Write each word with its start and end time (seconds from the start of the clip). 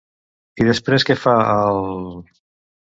I 0.65 0.67
després 0.69 1.07
què 1.11 1.17
fa, 1.27 1.37
al...? 1.61 1.81